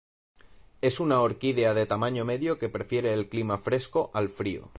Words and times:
Es 0.81 0.99
una 0.99 1.21
orquídea 1.21 1.75
de 1.75 1.85
tamaño 1.85 2.25
medio 2.25 2.57
que 2.57 2.69
prefiere 2.69 3.13
el 3.13 3.29
clima 3.29 3.59
fresco 3.59 4.09
al 4.15 4.29
frío. 4.29 4.69